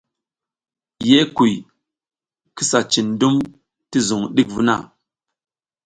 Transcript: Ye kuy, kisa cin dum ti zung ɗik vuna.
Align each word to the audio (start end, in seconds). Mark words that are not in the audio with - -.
Ye 1.09 1.19
kuy, 1.35 1.53
kisa 2.55 2.79
cin 2.91 3.07
dum 3.19 3.35
ti 3.89 3.97
zung 4.07 4.25
ɗik 4.35 4.49
vuna. 4.53 4.75